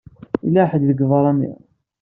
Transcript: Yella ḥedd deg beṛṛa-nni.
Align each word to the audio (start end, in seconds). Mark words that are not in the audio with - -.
Yella 0.43 0.63
ḥedd 0.71 0.83
deg 0.89 0.99
beṛṛa-nni. 1.09 1.51